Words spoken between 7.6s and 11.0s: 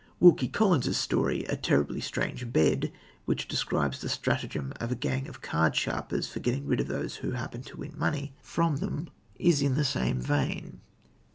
to win money from them, is in the same vein.